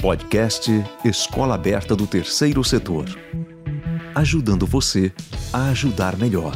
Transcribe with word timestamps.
Podcast 0.00 0.70
Escola 1.04 1.56
Aberta 1.56 1.96
do 1.96 2.06
Terceiro 2.06 2.62
Setor. 2.62 3.06
Ajudando 4.14 4.64
você 4.64 5.12
a 5.52 5.70
ajudar 5.70 6.16
melhor. 6.16 6.54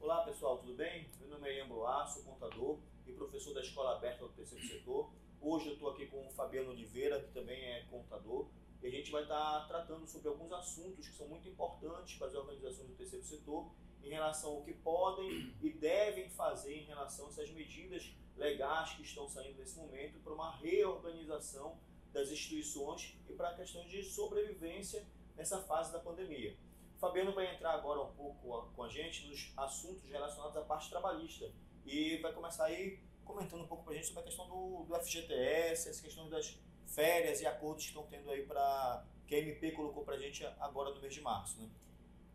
Olá 0.00 0.24
pessoal, 0.24 0.56
tudo 0.56 0.74
bem? 0.74 1.10
Meu 1.20 1.28
nome 1.28 1.46
é 1.46 1.58
Ian 1.58 1.68
Boa, 1.68 2.06
sou 2.06 2.22
contador 2.22 2.78
e 3.06 3.12
professor 3.12 3.52
da 3.52 3.60
Escola 3.60 3.98
Aberta 3.98 4.24
do 4.24 4.30
Terceiro 4.30 4.66
Setor. 4.66 5.10
Hoje 5.42 5.66
eu 5.66 5.74
estou 5.74 5.90
aqui 5.90 6.06
com 6.06 6.26
o 6.26 6.30
Fabiano 6.30 6.70
Oliveira, 6.70 7.20
que 7.20 7.34
também 7.34 7.62
é 7.62 7.82
contador, 7.90 8.46
e 8.82 8.86
a 8.86 8.90
gente 8.90 9.10
vai 9.10 9.24
estar 9.24 9.66
tratando 9.68 10.06
sobre 10.06 10.28
alguns 10.28 10.50
assuntos 10.52 11.06
que 11.06 11.14
são 11.14 11.28
muito 11.28 11.46
importantes 11.46 12.16
para 12.16 12.28
as 12.28 12.34
organizações 12.34 12.88
do 12.88 12.94
terceiro 12.94 13.26
setor 13.26 13.70
em 14.02 14.10
relação 14.10 14.50
ao 14.50 14.62
que 14.62 14.72
podem 14.72 15.54
e 15.60 15.70
devem 15.70 16.28
fazer 16.28 16.74
em 16.74 16.84
relação 16.84 17.26
a 17.26 17.28
essas 17.28 17.50
medidas 17.50 18.12
legais 18.36 18.92
que 18.94 19.02
estão 19.02 19.28
saindo 19.28 19.58
nesse 19.58 19.78
momento 19.78 20.18
para 20.20 20.32
uma 20.32 20.56
reorganização 20.56 21.78
das 22.12 22.30
instituições 22.30 23.16
e 23.28 23.32
para 23.32 23.54
questões 23.54 23.90
de 23.90 24.02
sobrevivência 24.02 25.06
nessa 25.36 25.60
fase 25.62 25.92
da 25.92 25.98
pandemia. 25.98 26.56
O 26.96 26.98
Fabiano 26.98 27.32
vai 27.32 27.54
entrar 27.54 27.72
agora 27.72 28.00
um 28.02 28.12
pouco 28.12 28.70
com 28.74 28.82
a 28.82 28.88
gente 28.88 29.26
nos 29.26 29.52
assuntos 29.56 30.08
relacionados 30.08 30.56
à 30.56 30.62
parte 30.62 30.90
trabalhista 30.90 31.50
e 31.84 32.18
vai 32.18 32.32
começar 32.32 32.66
aí 32.66 33.00
comentando 33.24 33.62
um 33.62 33.66
pouco 33.66 33.84
para 33.84 33.94
a 33.94 33.96
gente 33.96 34.06
sobre 34.06 34.20
a 34.20 34.24
questão 34.24 34.48
do, 34.48 34.84
do 34.84 34.94
FGTS, 34.94 35.88
as 35.88 36.00
questões 36.00 36.30
das 36.30 36.58
férias 36.86 37.40
e 37.40 37.46
acordos 37.46 37.84
que 37.84 37.90
estão 37.90 38.06
tendo 38.06 38.30
aí 38.30 38.44
para 38.44 39.04
que 39.26 39.34
a 39.34 39.38
MP 39.38 39.72
colocou 39.72 40.04
para 40.04 40.14
a 40.14 40.18
gente 40.18 40.44
agora 40.60 40.90
no 40.90 41.00
mês 41.00 41.14
de 41.14 41.20
março, 41.20 41.58
né? 41.60 41.68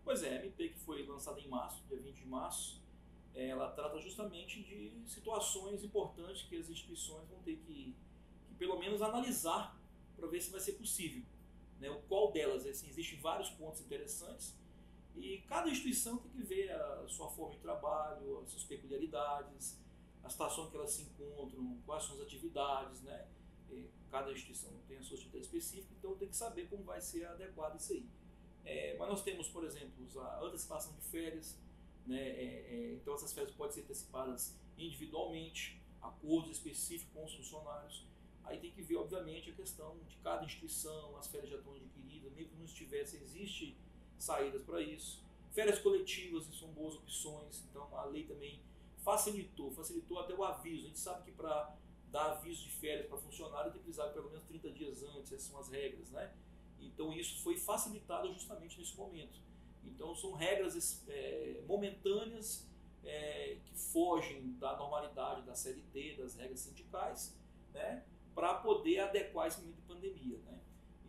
Pois 0.08 0.24
é, 0.24 0.38
a 0.38 0.46
MP 0.46 0.70
que 0.70 0.80
foi 0.80 1.06
lançada 1.06 1.38
em 1.38 1.50
março, 1.50 1.84
dia 1.86 2.00
20 2.00 2.16
de 2.16 2.26
março, 2.28 2.82
ela 3.36 3.70
trata 3.72 4.00
justamente 4.00 4.64
de 4.64 5.04
situações 5.06 5.84
importantes 5.84 6.44
que 6.44 6.56
as 6.56 6.70
instituições 6.70 7.28
vão 7.28 7.42
ter 7.42 7.58
que, 7.58 7.94
que 8.48 8.56
pelo 8.56 8.80
menos 8.80 9.02
analisar 9.02 9.78
para 10.16 10.26
ver 10.30 10.40
se 10.40 10.50
vai 10.50 10.62
ser 10.62 10.72
possível. 10.76 11.22
Né? 11.78 11.90
Qual 12.08 12.32
delas? 12.32 12.66
Assim, 12.66 12.88
existem 12.88 13.20
vários 13.20 13.50
pontos 13.50 13.82
interessantes 13.82 14.58
e 15.14 15.40
cada 15.40 15.70
instituição 15.70 16.16
tem 16.20 16.32
que 16.32 16.42
ver 16.42 16.72
a 16.72 17.06
sua 17.10 17.30
forma 17.30 17.56
de 17.56 17.60
trabalho, 17.60 18.40
as 18.44 18.52
suas 18.52 18.64
peculiaridades, 18.64 19.78
a 20.24 20.30
situação 20.30 20.70
que 20.70 20.78
elas 20.78 20.92
se 20.92 21.02
encontram, 21.02 21.78
quais 21.86 22.06
são 22.06 22.16
as 22.16 22.22
atividades, 22.22 23.02
né? 23.02 23.28
Cada 24.10 24.32
instituição 24.32 24.72
tem 24.88 25.00
a 25.00 25.04
sua 25.04 25.18
atividade 25.18 25.44
específica, 25.44 25.94
então 26.00 26.16
tem 26.16 26.30
que 26.30 26.36
saber 26.38 26.70
como 26.70 26.82
vai 26.84 27.02
ser 27.02 27.26
adequado 27.26 27.78
isso 27.78 27.92
aí. 27.92 28.08
É, 28.68 28.98
mas 29.00 29.08
nós 29.08 29.24
temos, 29.24 29.48
por 29.48 29.64
exemplo, 29.64 30.06
a 30.20 30.44
antecipação 30.44 30.94
de 30.94 31.02
férias, 31.04 31.58
né? 32.06 32.20
É, 32.20 32.44
é, 32.70 32.94
então 32.96 33.16
essas 33.16 33.32
férias 33.32 33.56
podem 33.56 33.74
ser 33.74 33.82
antecipadas 33.82 34.60
individualmente, 34.78 35.82
acordos 36.02 36.52
específicos 36.52 37.14
com 37.14 37.24
os 37.24 37.34
funcionários. 37.34 38.06
Aí 38.44 38.60
tem 38.60 38.72
que 38.72 38.82
ver, 38.82 38.98
obviamente, 38.98 39.50
a 39.50 39.54
questão 39.54 39.98
de 40.08 40.18
cada 40.18 40.44
instituição, 40.44 41.16
as 41.18 41.28
férias 41.28 41.50
já 41.50 41.58
estão 41.58 41.76
adquiridas, 41.76 42.34
mesmo 42.34 42.52
que 42.52 42.58
não 42.58 42.66
estivesse, 42.66 43.16
existe 43.18 43.78
saídas 44.18 44.62
para 44.64 44.82
isso. 44.82 45.24
Férias 45.52 45.80
coletivas 45.80 46.46
são 46.58 46.70
boas 46.72 46.96
opções, 46.96 47.64
então 47.70 47.96
a 47.98 48.06
lei 48.06 48.26
também 48.26 48.62
facilitou, 48.98 49.72
facilitou 49.72 50.20
até 50.20 50.34
o 50.34 50.44
aviso. 50.44 50.86
A 50.86 50.88
gente 50.88 51.00
sabe 51.00 51.24
que 51.24 51.32
para 51.32 51.74
dar 52.12 52.32
aviso 52.32 52.64
de 52.64 52.70
férias 52.70 53.08
para 53.08 53.18
funcionário 53.18 53.72
tem 53.72 53.82
que 53.82 53.88
avisar 53.88 54.12
pelo 54.14 54.30
menos 54.30 54.46
30 54.46 54.72
dias 54.72 55.04
antes, 55.04 55.32
essas 55.32 55.48
são 55.48 55.60
as 55.60 55.70
regras, 55.70 56.10
né? 56.12 56.34
Então 56.80 57.14
isso 57.14 57.42
foi 57.44 57.58
facilitado 57.58 58.32
justamente 58.34 58.78
nesse 58.80 58.96
momento. 58.96 59.40
Então 59.86 60.16
são 60.16 60.34
regras 60.34 61.04
é, 61.08 61.62
momentâneas 61.68 62.68
é, 63.04 63.58
que 63.66 63.76
fogem 63.76 64.54
da 64.60 64.76
normalidade 64.78 65.44
da 65.44 65.56
CLT, 65.56 66.18
das 66.18 66.36
regras 66.36 66.60
sindicais, 66.60 67.38
né, 67.74 68.04
para 68.36 68.56
poder 68.56 69.00
adequar 69.00 69.48
esse 69.48 69.60
momento 69.62 69.76
de 69.78 69.82
pandemia. 69.84 70.38
Né? 70.40 70.60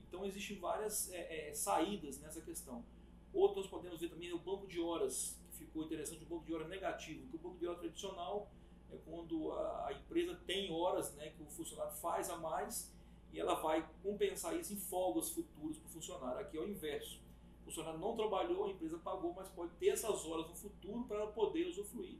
Então 0.07 0.25
existem 0.25 0.59
várias 0.59 1.13
é, 1.13 1.49
é, 1.49 1.55
saídas 1.55 2.21
nessa 2.21 2.41
questão. 2.41 2.84
Outro 3.33 3.61
nós 3.61 3.69
podemos 3.69 4.01
ver 4.01 4.09
também 4.09 4.33
o 4.33 4.39
banco 4.39 4.67
de 4.67 4.81
horas, 4.81 5.39
que 5.51 5.59
ficou 5.59 5.84
interessante, 5.84 6.25
o 6.25 6.27
banco 6.27 6.45
de 6.45 6.55
horas 6.55 6.69
negativo, 6.69 7.28
que 7.28 7.37
o 7.37 7.39
banco 7.39 7.59
de 7.59 7.67
horas 7.67 7.81
tradicional 7.81 8.51
é 8.91 8.97
quando 9.05 9.53
a, 9.53 9.89
a 9.89 9.93
empresa 9.93 10.34
tem 10.47 10.73
horas 10.73 11.15
né, 11.15 11.31
que 11.31 11.43
o 11.43 11.47
funcionário 11.47 11.93
faz 11.97 12.31
a 12.31 12.39
mais 12.39 12.91
e 13.33 13.39
ela 13.39 13.55
vai 13.55 13.89
compensar 14.03 14.56
isso 14.56 14.72
em 14.72 14.77
folgas 14.77 15.31
futuras 15.31 15.77
para 15.77 15.89
o 15.89 15.91
funcionário. 15.91 16.41
Aqui 16.41 16.56
é 16.56 16.61
o 16.61 16.69
inverso 16.69 17.21
o 17.69 17.71
funcionário 17.71 18.00
não 18.00 18.16
trabalhou, 18.16 18.65
a 18.65 18.71
empresa 18.71 18.97
pagou, 18.99 19.34
mas 19.34 19.47
pode 19.50 19.72
ter 19.75 19.89
essas 19.89 20.25
horas 20.25 20.49
no 20.49 20.55
futuro 20.55 21.05
para 21.05 21.19
ela 21.19 21.33
poder 21.33 21.66
usufruir. 21.66 22.16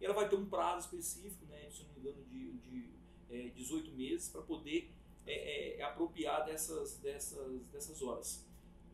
E 0.00 0.04
ela 0.04 0.12
vai 0.12 0.28
ter 0.28 0.34
um 0.34 0.46
prazo 0.46 0.86
específico, 0.86 1.46
né, 1.46 1.70
se 1.70 1.84
não 1.84 1.92
me 1.92 2.00
engano, 2.00 2.24
de, 2.24 2.52
de 2.54 2.90
é, 3.30 3.48
18 3.50 3.92
meses 3.92 4.28
para 4.28 4.42
poder 4.42 4.90
é, 5.24 5.78
é, 5.78 5.82
apropriar 5.82 6.44
dessas, 6.44 6.96
dessas, 6.98 7.66
dessas 7.68 8.02
horas. 8.02 8.44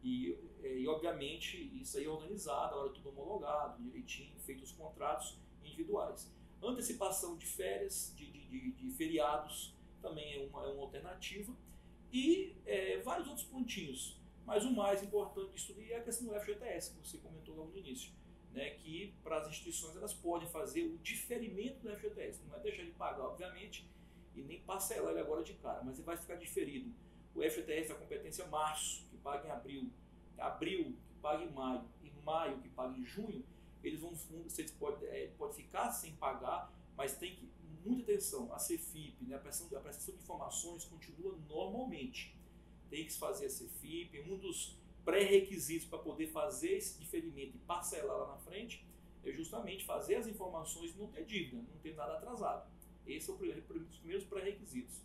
E, 0.03 0.37
é, 0.63 0.79
e, 0.79 0.87
obviamente, 0.87 1.57
isso 1.81 1.97
aí 1.97 2.05
é 2.05 2.09
organizado, 2.09 2.75
a 2.75 2.79
hora 2.81 2.91
tudo 2.91 3.09
homologado, 3.09 3.83
direitinho, 3.83 4.39
feitos 4.41 4.71
os 4.71 4.77
contratos 4.77 5.39
individuais. 5.65 6.31
Antecipação 6.63 7.39
de 7.39 7.47
férias, 7.47 8.13
de, 8.15 8.31
de, 8.31 8.47
de, 8.47 8.73
de 8.73 8.91
feriados, 8.91 9.75
também 10.03 10.34
é 10.34 10.34
uma, 10.65 10.71
é 10.71 10.75
uma 10.75 10.83
alternativa. 10.83 11.55
E 12.13 12.57
é, 12.65 12.99
vários 13.01 13.29
outros 13.29 13.47
pontinhos. 13.47 14.21
Mas 14.47 14.65
o 14.65 14.73
mais 14.73 15.03
importante 15.03 15.53
disso 15.53 15.75
tudo 15.75 15.83
é 15.83 15.97
a 15.97 16.03
questão 16.03 16.29
do 16.29 16.39
FGTS, 16.39 16.93
que 16.93 17.09
você 17.09 17.19
comentou 17.19 17.57
logo 17.57 17.71
no 17.71 17.79
início. 17.79 18.13
Né, 18.53 18.71
que 18.71 19.13
para 19.25 19.39
as 19.39 19.49
instituições 19.49 19.97
elas 19.97 20.15
podem 20.15 20.49
fazer 20.49 20.85
o 20.85 20.97
diferimento 20.99 21.81
do 21.81 21.91
FGTS. 21.97 22.41
Não 22.49 22.57
é 22.57 22.61
deixar 22.61 22.85
de 22.85 22.93
pagar, 22.93 23.25
obviamente, 23.25 23.85
e 24.33 24.43
nem 24.43 24.61
parcelar 24.61 25.11
ele 25.11 25.21
agora 25.21 25.43
de 25.43 25.55
cara, 25.55 25.83
mas 25.83 25.97
ele 25.97 26.07
vai 26.07 26.17
ficar 26.17 26.37
diferido. 26.37 26.95
O 27.35 27.43
FGTS 27.43 27.89
da 27.89 27.97
competência 27.97 28.47
março, 28.47 29.09
que 29.09 29.17
paga 29.17 29.49
em 29.49 29.51
abril, 29.51 29.91
abril, 30.39 30.85
que 30.85 31.15
paga 31.21 31.43
em 31.43 31.51
maio, 31.51 31.85
e 32.05 32.11
maio, 32.25 32.59
que 32.59 32.69
paga 32.69 32.97
em 32.97 33.05
junho, 33.05 33.45
eles 33.83 34.01
vão, 34.01 34.15
vocês 34.15 34.71
pode, 34.71 35.05
é, 35.07 35.31
pode 35.37 35.55
ficar 35.55 35.91
sem 35.91 36.15
pagar, 36.15 36.73
mas 36.97 37.17
tem 37.17 37.35
que, 37.35 37.49
muita 37.85 38.13
atenção, 38.13 38.53
a 38.53 38.57
CFIP, 38.57 39.25
né, 39.27 39.37
a, 39.37 39.39
prestação, 39.39 39.77
a 39.77 39.81
prestação 39.81 40.15
de 40.15 40.23
informações 40.23 40.85
continua 40.85 41.39
normalmente 41.49 42.35
tem 42.91 43.05
que 43.05 43.13
se 43.13 43.19
fazer 43.19 43.47
a 43.47 43.49
CFIP, 43.49 44.21
um 44.21 44.39
dos 44.39 44.77
pré-requisitos 45.05 45.87
para 45.87 45.99
poder 45.99 46.29
fazer 46.29 46.77
esse 46.77 46.99
diferimento 46.99 47.57
e 47.57 47.61
parcelar 47.61 48.17
lá 48.17 48.29
na 48.29 48.39
frente 48.39 48.85
é 49.25 49.33
justamente 49.33 49.85
fazer 49.85 50.17
as 50.17 50.27
informações 50.27 50.95
e 50.95 50.99
não 50.99 51.09
ter 51.09 51.25
dívida, 51.25 51.57
não 51.57 51.79
ter 51.83 51.95
nada 51.95 52.15
atrasado. 52.15 52.71
Esse 53.07 53.31
é 53.31 53.33
o 53.33 53.37
primeiro, 53.37 53.63
dos 53.63 53.99
primeiros 53.99 54.25
pré-requisitos. 54.25 55.01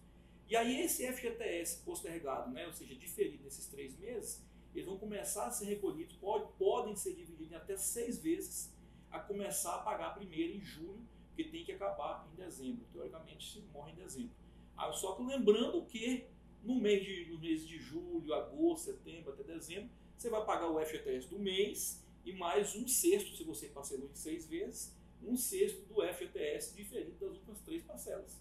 E 0.48 0.56
aí 0.56 0.82
esse 0.82 1.06
FGTS 1.12 1.84
postergado, 1.84 2.52
né, 2.52 2.66
ou 2.66 2.74
seja, 2.74 2.96
diferido 2.96 3.44
nesses 3.44 3.68
três 3.68 3.98
meses, 3.98 4.44
eles 4.74 4.86
vão 4.86 4.98
começar 4.98 5.48
a 5.48 5.52
ser 5.52 5.66
recolhidos, 5.66 6.16
pode, 6.16 6.52
podem 6.58 6.96
ser 6.96 7.14
divididos 7.14 7.52
em 7.52 7.56
até 7.56 7.78
seis 7.78 8.20
vezes, 8.20 8.74
a 9.12 9.20
começar 9.20 9.76
a 9.76 9.80
pagar 9.80 10.14
primeiro 10.16 10.54
em 10.54 10.62
julho, 10.62 11.08
que 11.44 11.50
tem 11.50 11.64
que 11.64 11.72
acabar 11.72 12.28
em 12.34 12.36
dezembro. 12.36 12.86
Teoricamente, 12.92 13.54
se 13.54 13.62
morre 13.74 13.94
em 13.94 13.96
dezembro. 13.96 14.32
Aí, 14.76 14.94
só 14.94 15.14
que 15.14 15.24
lembrando 15.24 15.86
que 15.86 16.26
no 16.64 16.76
mês 16.76 17.06
de, 17.06 17.32
no 17.32 17.40
mês 17.40 17.66
de 17.66 17.80
julho, 17.80 18.34
agosto, 18.34 18.86
setembro 18.86 19.32
até 19.32 19.44
dezembro, 19.44 19.90
você 20.18 20.30
vai 20.30 20.46
pagar 20.46 20.70
o 20.70 20.86
FGTS 20.86 21.30
do 21.30 21.40
mês 21.40 22.04
e 22.26 22.34
mais 22.34 22.76
um 22.76 22.86
sexto, 22.86 23.38
se 23.38 23.44
você 23.46 23.68
parcelou 23.68 24.10
em 24.10 24.16
seis 24.16 24.46
vezes, 24.46 24.94
um 25.24 25.38
sexto 25.38 25.82
do 25.86 26.02
FGTS 26.02 26.76
diferente 26.76 27.18
das 27.18 27.32
últimas 27.32 27.62
três 27.62 27.84
parcelas. 27.84 28.38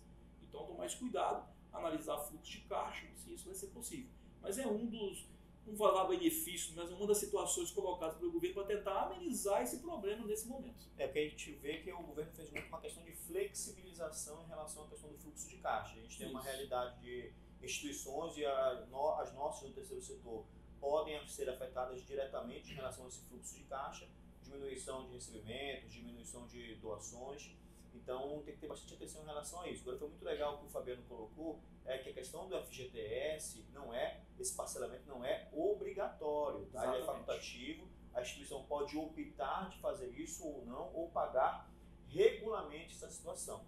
Então, 0.48 0.66
tome 0.66 0.78
mais 0.78 0.94
cuidado, 0.94 1.48
analisar 1.72 2.18
fluxo 2.18 2.50
de 2.50 2.60
caixa, 2.62 3.06
se 3.16 3.32
isso 3.32 3.44
vai 3.44 3.54
ser 3.54 3.68
possível. 3.68 4.10
Mas 4.42 4.58
é 4.58 4.66
um 4.66 4.86
dos, 4.86 5.24
não 5.68 5.76
vou 5.76 5.88
falar 5.88 6.08
benefício, 6.08 6.74
mas 6.74 6.90
uma 6.90 7.06
das 7.06 7.18
situações 7.18 7.70
colocadas 7.70 8.16
pelo 8.16 8.32
governo 8.32 8.54
para 8.54 8.76
tentar 8.76 9.02
amenizar 9.02 9.62
esse 9.62 9.78
problema 9.78 10.26
nesse 10.26 10.46
momento. 10.46 10.86
É 10.96 11.06
porque 11.06 11.18
a 11.18 11.28
gente 11.28 11.52
vê 11.52 11.78
que 11.78 11.92
o 11.92 12.02
governo 12.02 12.32
fez 12.32 12.50
muito 12.50 12.68
uma 12.68 12.80
questão 12.80 13.02
de 13.04 13.12
flexibilização 13.12 14.42
em 14.42 14.48
relação 14.48 14.84
à 14.84 14.88
questão 14.88 15.10
do 15.10 15.18
fluxo 15.18 15.48
de 15.48 15.56
caixa. 15.58 15.96
A 15.96 16.00
gente 16.00 16.18
tem 16.18 16.26
isso. 16.26 16.34
uma 16.34 16.42
realidade 16.42 17.00
de 17.00 17.32
instituições 17.62 18.36
e 18.36 18.44
a, 18.44 18.86
no, 18.90 19.10
as 19.14 19.32
nossas 19.34 19.68
do 19.68 19.74
terceiro 19.74 20.02
setor 20.02 20.46
podem 20.80 21.26
ser 21.26 21.48
afetadas 21.50 22.04
diretamente 22.06 22.72
em 22.72 22.74
relação 22.74 23.04
a 23.04 23.08
esse 23.08 23.20
fluxo 23.22 23.54
de 23.54 23.64
caixa, 23.64 24.08
diminuição 24.42 25.06
de 25.06 25.14
recebimentos, 25.14 25.92
diminuição 25.92 26.46
de 26.46 26.76
doações. 26.76 27.50
Então 27.94 28.42
tem 28.42 28.54
que 28.54 28.60
ter 28.60 28.66
bastante 28.66 28.94
atenção 28.94 29.22
em 29.22 29.26
relação 29.26 29.60
a 29.60 29.68
isso. 29.68 29.82
Agora 29.82 29.98
foi 29.98 30.08
muito 30.08 30.24
legal 30.24 30.54
o 30.54 30.58
que 30.58 30.66
o 30.66 30.68
Fabiano 30.68 31.02
colocou, 31.04 31.60
é 31.84 31.98
que 31.98 32.10
a 32.10 32.12
questão 32.12 32.48
do 32.48 32.62
FGTS 32.64 33.66
não 33.72 33.92
é, 33.92 34.22
esse 34.38 34.54
parcelamento 34.54 35.06
não 35.06 35.24
é 35.24 35.48
obrigatório, 35.52 36.66
tá? 36.66 36.86
Ele 36.86 37.02
é 37.02 37.06
facultativo, 37.06 37.88
a 38.14 38.20
instituição 38.20 38.64
pode 38.64 38.96
optar 38.96 39.70
de 39.70 39.78
fazer 39.78 40.08
isso 40.08 40.46
ou 40.46 40.64
não, 40.64 40.92
ou 40.94 41.10
pagar 41.10 41.70
regularmente 42.08 42.94
essa 42.94 43.10
situação. 43.10 43.64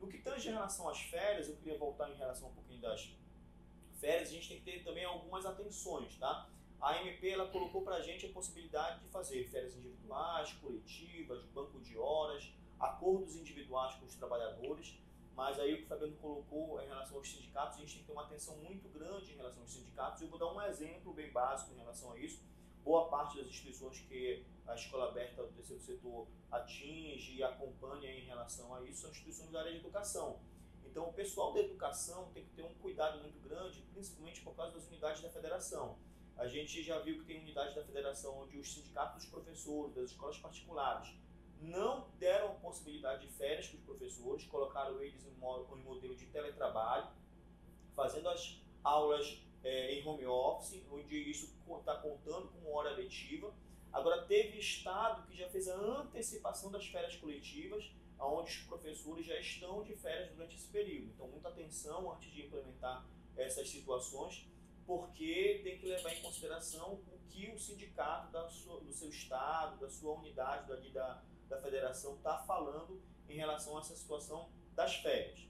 No 0.00 0.06
que 0.06 0.18
tange 0.18 0.48
em 0.48 0.52
relação 0.52 0.88
às 0.88 1.00
férias, 1.00 1.48
eu 1.48 1.56
queria 1.56 1.76
voltar 1.76 2.10
em 2.10 2.16
relação 2.16 2.48
um 2.48 2.54
pouquinho 2.54 2.80
das 2.80 3.12
férias, 3.98 4.28
a 4.28 4.32
gente 4.32 4.48
tem 4.48 4.58
que 4.58 4.64
ter 4.64 4.84
também 4.84 5.04
algumas 5.04 5.44
atenções, 5.44 6.16
tá? 6.16 6.48
A 6.80 7.02
MP 7.02 7.30
ela 7.30 7.48
colocou 7.48 7.82
para 7.82 7.96
a 7.96 8.02
gente 8.02 8.26
a 8.26 8.28
possibilidade 8.28 9.00
de 9.00 9.08
fazer 9.08 9.44
férias 9.48 9.74
individuais, 9.74 10.52
coletivas, 10.52 11.44
banco 11.46 11.80
de 11.80 11.98
horas, 11.98 12.52
acordos 12.78 13.36
individuais 13.36 13.94
com 13.96 14.06
os 14.06 14.14
trabalhadores, 14.14 14.98
mas 15.34 15.58
aí 15.60 15.74
o 15.74 15.76
que 15.78 15.84
o 15.84 15.86
Fabiano 15.86 16.16
colocou 16.16 16.80
em 16.82 16.86
relação 16.86 17.16
aos 17.16 17.28
sindicatos, 17.28 17.76
a 17.76 17.80
gente 17.80 17.92
tem 17.92 18.00
que 18.00 18.06
ter 18.06 18.12
uma 18.12 18.24
atenção 18.24 18.56
muito 18.56 18.88
grande 18.88 19.32
em 19.32 19.36
relação 19.36 19.62
aos 19.62 19.72
sindicatos. 19.72 20.20
Eu 20.20 20.28
vou 20.28 20.38
dar 20.38 20.52
um 20.52 20.60
exemplo 20.62 21.12
bem 21.12 21.30
básico 21.30 21.72
em 21.72 21.78
relação 21.78 22.12
a 22.12 22.18
isso. 22.18 22.42
Boa 22.82 23.08
parte 23.08 23.36
das 23.36 23.46
instituições 23.46 24.00
que 24.00 24.44
a 24.66 24.74
escola 24.74 25.10
aberta 25.10 25.42
do 25.42 25.52
terceiro 25.52 25.80
setor 25.82 26.26
atinge 26.50 27.36
e 27.36 27.42
acompanha 27.42 28.10
em 28.10 28.24
relação 28.24 28.74
a 28.74 28.82
isso 28.82 29.02
são 29.02 29.10
instituições 29.10 29.50
da 29.50 29.60
área 29.60 29.72
de 29.72 29.78
educação. 29.78 30.40
Então, 30.84 31.08
o 31.08 31.12
pessoal 31.12 31.52
da 31.52 31.60
educação 31.60 32.30
tem 32.32 32.44
que 32.44 32.50
ter 32.50 32.64
um 32.64 32.74
cuidado 32.74 33.20
muito 33.20 33.38
grande, 33.40 33.82
principalmente 33.92 34.40
por 34.40 34.56
causa 34.56 34.72
das 34.72 34.86
unidades 34.88 35.22
da 35.22 35.28
federação. 35.28 35.98
A 36.36 36.46
gente 36.46 36.82
já 36.82 36.98
viu 36.98 37.18
que 37.18 37.24
tem 37.24 37.40
unidades 37.40 37.74
da 37.74 37.84
federação 37.84 38.40
onde 38.40 38.58
os 38.58 38.72
sindicatos 38.72 39.22
dos 39.22 39.30
professores, 39.30 39.94
das 39.94 40.10
escolas 40.10 40.38
particulares, 40.38 41.14
não 41.60 42.08
deram 42.18 42.54
possibilidade 42.56 43.26
de 43.26 43.32
férias 43.32 43.66
para 43.68 43.78
os 43.78 43.84
professores, 43.84 44.44
colocaram 44.46 45.00
eles 45.02 45.24
em 45.24 45.38
modelo 45.82 46.14
de 46.16 46.26
teletrabalho, 46.26 47.08
fazendo 47.94 48.28
as 48.28 48.60
aulas 48.82 49.42
é, 49.64 49.94
em 49.94 50.06
home 50.06 50.26
office, 50.26 50.82
onde 50.90 51.16
isso 51.30 51.52
está 51.78 51.96
contando 51.96 52.48
como 52.48 52.72
hora 52.72 52.90
letiva. 52.90 53.52
Agora, 53.92 54.24
teve 54.26 54.58
estado 54.58 55.26
que 55.26 55.36
já 55.36 55.48
fez 55.48 55.68
a 55.68 55.74
antecipação 55.74 56.70
das 56.70 56.86
férias 56.86 57.16
coletivas, 57.16 57.90
onde 58.20 58.50
os 58.50 58.62
professores 58.64 59.26
já 59.26 59.38
estão 59.38 59.82
de 59.82 59.94
férias 59.96 60.30
durante 60.30 60.56
esse 60.56 60.68
período. 60.68 61.10
Então, 61.14 61.28
muita 61.28 61.48
atenção 61.48 62.12
antes 62.12 62.30
de 62.30 62.46
implementar 62.46 63.06
essas 63.36 63.68
situações, 63.68 64.46
porque 64.86 65.60
tem 65.62 65.78
que 65.78 65.86
levar 65.86 66.12
em 66.12 66.22
consideração 66.22 66.94
o 66.94 67.18
que 67.28 67.50
o 67.50 67.58
sindicato 67.58 68.32
da 68.32 68.48
sua, 68.48 68.80
do 68.80 68.92
seu 68.92 69.08
estado, 69.08 69.78
da 69.78 69.88
sua 69.88 70.14
unidade, 70.14 70.66
dali 70.68 70.90
da, 70.90 71.22
da 71.48 71.60
federação 71.60 72.16
está 72.16 72.38
falando 72.38 73.00
em 73.28 73.36
relação 73.36 73.76
a 73.76 73.80
essa 73.80 73.96
situação 73.96 74.48
das 74.74 74.96
férias. 74.96 75.48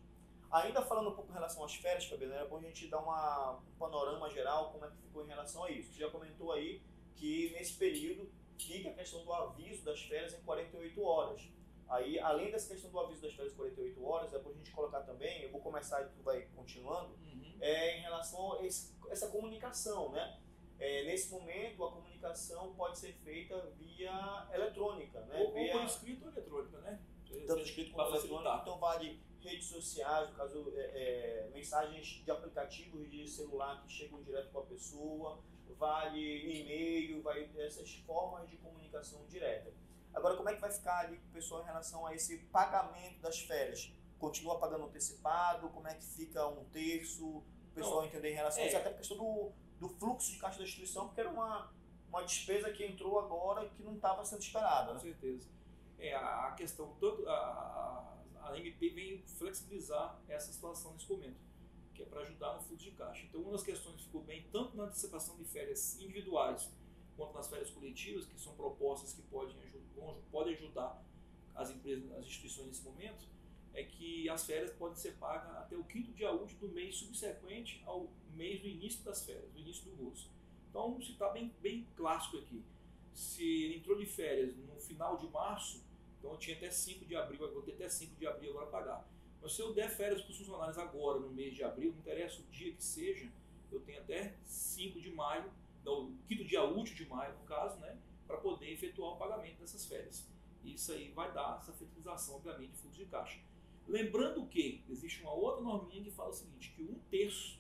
Ainda 0.50 0.82
falando 0.82 1.10
um 1.10 1.14
pouco 1.14 1.30
em 1.30 1.34
relação 1.34 1.62
às 1.64 1.74
férias, 1.74 2.06
Fabiano, 2.06 2.34
é 2.34 2.46
bom 2.46 2.56
a 2.56 2.62
gente 2.62 2.88
dar 2.88 3.00
uma, 3.00 3.58
um 3.58 3.78
panorama 3.78 4.30
geral 4.30 4.70
como 4.72 4.84
é 4.86 4.88
que 4.88 4.96
ficou 4.96 5.24
em 5.24 5.28
relação 5.28 5.64
a 5.64 5.70
isso. 5.70 5.92
Você 5.92 6.00
já 6.00 6.10
comentou 6.10 6.52
aí 6.52 6.82
que 7.14 7.50
nesse 7.52 7.74
período 7.74 8.30
fica 8.56 8.88
a 8.88 8.94
questão 8.94 9.24
do 9.24 9.32
aviso 9.32 9.84
das 9.84 10.00
férias 10.02 10.32
em 10.32 10.40
48 10.40 11.02
horas. 11.02 11.42
Aí, 11.88 12.18
além 12.18 12.50
dessa 12.50 12.72
questão 12.72 12.90
do 12.90 13.00
aviso 13.00 13.22
das 13.22 13.34
férias 13.34 13.52
em 13.52 13.56
48 13.56 14.04
horas, 14.04 14.32
é 14.32 14.38
bom 14.38 14.50
a 14.50 14.54
gente 14.54 14.70
colocar 14.70 15.00
também, 15.02 15.42
eu 15.42 15.50
vou 15.50 15.60
começar 15.60 16.02
e 16.02 16.08
tu 16.08 16.22
vai 16.22 16.42
continuando, 16.54 17.14
uhum. 17.14 17.56
é, 17.60 17.98
em 17.98 18.02
relação 18.02 18.54
a 18.54 18.66
esse, 18.66 18.94
essa 19.10 19.28
comunicação, 19.28 20.12
né? 20.12 20.38
É, 20.78 21.04
nesse 21.04 21.30
momento, 21.30 21.84
a 21.84 21.92
comunicação 21.92 22.72
pode 22.74 22.98
ser 22.98 23.12
feita 23.12 23.72
via 23.78 24.48
eletrônica, 24.52 25.20
né? 25.22 25.40
Ou, 25.40 25.52
via... 25.52 25.72
ou 25.72 25.80
por 25.80 25.86
escrito 25.86 26.24
ou 26.24 26.30
eletrônica, 26.30 26.78
né? 26.78 27.00
Tanto 27.46 27.62
escrito 27.62 27.92
quanto 27.92 28.14
eletrônico, 28.14 28.58
então 28.62 28.78
vale 28.78 29.20
redes 29.40 29.66
sociais, 29.66 30.30
no 30.30 30.36
caso, 30.36 30.72
é, 30.76 30.80
é, 30.80 31.50
mensagens 31.52 32.22
de 32.24 32.30
aplicativos 32.30 33.10
de 33.10 33.26
celular 33.26 33.82
que 33.82 33.92
chegam 33.92 34.22
direto 34.22 34.50
com 34.50 34.60
a 34.60 34.66
pessoa, 34.66 35.42
vale 35.78 36.60
e-mail, 36.60 37.22
vai 37.22 37.50
essas 37.58 37.94
formas 38.06 38.48
de 38.48 38.56
comunicação 38.56 39.24
direta. 39.26 39.72
Agora, 40.12 40.36
como 40.36 40.48
é 40.48 40.54
que 40.54 40.60
vai 40.60 40.70
ficar 40.70 41.06
ali 41.06 41.16
com 41.18 41.28
o 41.28 41.32
pessoal 41.32 41.62
em 41.62 41.66
relação 41.66 42.06
a 42.06 42.14
esse 42.14 42.38
pagamento 42.46 43.20
das 43.20 43.38
férias? 43.40 43.92
Continua 44.18 44.58
pagando 44.58 44.84
antecipado? 44.86 45.68
Como 45.68 45.86
é 45.86 45.94
que 45.94 46.04
fica 46.04 46.46
um 46.48 46.64
terço? 46.70 47.24
O 47.24 47.74
pessoal 47.74 48.00
Não, 48.00 48.08
entender 48.08 48.32
em 48.32 48.34
relação 48.34 48.60
é. 48.60 48.64
a 48.64 48.68
isso, 48.68 48.76
até 48.76 48.88
a 48.88 48.94
questão 48.94 49.16
do, 49.16 49.52
do 49.78 49.88
fluxo 49.88 50.32
de 50.32 50.38
caixa 50.38 50.58
da 50.58 50.64
instituição, 50.64 51.06
porque 51.06 51.20
era 51.20 51.30
uma, 51.30 51.70
uma 52.08 52.22
despesa 52.22 52.70
que 52.70 52.84
entrou 52.84 53.18
agora 53.18 53.68
que 53.68 53.82
não 53.82 53.94
estava 53.94 54.24
sendo 54.24 54.42
esperada. 54.42 54.88
Com 54.88 54.94
né? 54.94 55.00
certeza. 55.00 55.48
É, 55.98 56.14
a 56.14 56.54
questão, 56.56 56.94
todo, 57.00 57.28
a, 57.28 57.32
a, 57.32 58.50
a 58.50 58.58
MP 58.58 58.90
vem 58.90 59.22
flexibilizar 59.22 60.20
essa 60.28 60.52
situação 60.52 60.92
nesse 60.92 61.10
momento 61.10 61.48
que 61.98 62.02
é 62.04 62.06
para 62.06 62.20
ajudar 62.20 62.54
no 62.54 62.62
fluxo 62.62 62.84
de 62.84 62.92
caixa. 62.92 63.26
Então, 63.26 63.40
uma 63.40 63.50
das 63.50 63.64
questões 63.64 63.96
que 63.96 64.04
ficou 64.04 64.22
bem, 64.22 64.46
tanto 64.52 64.76
na 64.76 64.84
antecipação 64.84 65.36
de 65.36 65.44
férias 65.44 66.00
individuais, 66.00 66.70
quanto 67.16 67.34
nas 67.34 67.48
férias 67.48 67.70
coletivas, 67.70 68.24
que 68.24 68.40
são 68.40 68.54
propostas 68.54 69.12
que 69.12 69.22
podem, 69.22 69.56
podem 70.30 70.54
ajudar 70.54 71.04
as 71.56 71.70
empresas, 71.70 72.12
as 72.12 72.24
instituições 72.24 72.68
nesse 72.68 72.84
momento, 72.84 73.26
é 73.74 73.82
que 73.84 74.28
as 74.28 74.44
férias 74.44 74.70
podem 74.72 74.96
ser 74.96 75.14
pagas 75.14 75.56
até 75.56 75.76
o 75.76 75.84
quinto 75.84 76.12
dia 76.12 76.32
útil 76.32 76.58
do 76.58 76.68
mês 76.68 76.96
subsequente 76.96 77.82
ao 77.86 78.08
mês 78.34 78.60
do 78.60 78.68
início 78.68 79.04
das 79.04 79.24
férias, 79.24 79.50
do 79.52 79.58
início 79.58 79.84
do 79.84 79.96
curso. 79.96 80.30
Então, 80.70 81.00
se 81.00 81.12
está 81.12 81.28
bem, 81.30 81.52
bem 81.60 81.86
clássico 81.96 82.38
aqui. 82.38 82.62
Se 83.14 83.42
ele 83.42 83.76
entrou 83.76 83.98
de 83.98 84.06
férias 84.06 84.54
no 84.56 84.80
final 84.80 85.16
de 85.16 85.26
março, 85.28 85.82
então 86.18 86.32
eu 86.32 86.38
tinha 86.38 86.56
até 86.56 86.70
5 86.70 87.04
de 87.04 87.16
abril, 87.16 87.40
eu 87.40 87.52
vou 87.52 87.62
ter 87.62 87.72
até 87.72 87.88
5 87.88 88.16
de 88.16 88.26
abril 88.26 88.50
agora 88.50 88.66
pagar. 88.66 89.08
Mas 89.40 89.52
se 89.54 89.62
eu 89.62 89.72
der 89.72 89.90
férias 89.90 90.20
para 90.20 90.30
os 90.30 90.38
funcionários 90.38 90.78
agora, 90.78 91.20
no 91.20 91.30
mês 91.30 91.54
de 91.54 91.62
abril, 91.62 91.92
não 91.92 91.98
interessa 91.98 92.40
o 92.40 92.44
dia 92.44 92.72
que 92.72 92.82
seja, 92.82 93.30
eu 93.70 93.80
tenho 93.80 94.00
até 94.00 94.34
5 94.44 95.00
de 95.00 95.10
maio, 95.10 95.50
no 95.84 96.12
quinto 96.26 96.44
dia 96.44 96.62
útil 96.64 96.94
de 96.94 97.06
maio, 97.06 97.32
no 97.38 97.44
caso, 97.44 97.78
né, 97.78 97.96
para 98.26 98.36
poder 98.36 98.70
efetuar 98.70 99.12
o 99.12 99.16
pagamento 99.16 99.58
dessas 99.58 99.86
férias. 99.86 100.26
Isso 100.64 100.92
aí 100.92 101.10
vai 101.10 101.32
dar 101.32 101.58
essa 101.62 101.72
fertilização, 101.72 102.36
obviamente, 102.36 102.72
de 102.72 102.78
fluxo 102.78 102.98
de 102.98 103.06
caixa. 103.06 103.38
Lembrando 103.88 104.46
que 104.46 104.84
existe 104.88 105.22
uma 105.22 105.32
outra 105.32 105.62
norminha 105.62 106.04
que 106.04 106.10
fala 106.10 106.28
o 106.28 106.32
seguinte, 106.32 106.72
que 106.76 106.82
um 106.82 106.98
terço, 107.10 107.58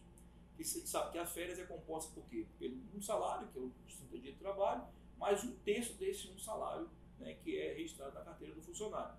que 0.56 0.62
você 0.62 0.86
sabe 0.86 1.12
que 1.12 1.18
a 1.18 1.24
férias 1.24 1.58
é 1.58 1.64
composta 1.64 2.12
por 2.14 2.28
quê? 2.28 2.46
Pelo 2.58 2.76
um 2.94 3.00
salário, 3.00 3.48
que 3.48 3.58
é 3.58 3.62
o 3.62 3.70
30 3.70 4.18
dia 4.18 4.32
de 4.32 4.38
trabalho, 4.38 4.84
mais 5.16 5.42
um 5.42 5.56
terço 5.64 5.94
desse 5.94 6.28
um 6.28 6.38
salário, 6.38 6.88
né, 7.18 7.34
que 7.42 7.56
é 7.56 7.72
registrado 7.72 8.14
na 8.14 8.20
carteira 8.20 8.54
do 8.54 8.60
funcionário. 8.60 9.16